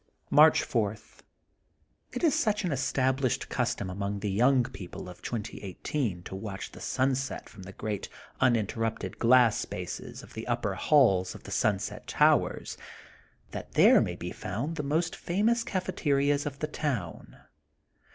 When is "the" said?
4.21-4.31, 6.71-6.79, 7.61-7.71, 10.33-10.47, 14.75-14.81, 16.57-16.67